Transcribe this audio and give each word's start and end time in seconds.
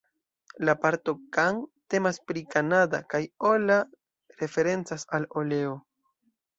La 0.69 0.73
parto 0.85 1.13
"Can" 1.37 1.59
temas 1.95 2.19
pri 2.31 2.45
Canada 2.55 3.03
kaj 3.15 3.23
"ola" 3.53 3.81
referencas 4.43 5.09
al 5.21 5.33
oleo. 5.45 5.81